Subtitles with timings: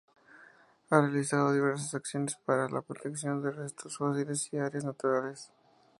[0.89, 5.51] Ha realizado diversas acciones para la protección de restos fósiles y áreas naturales.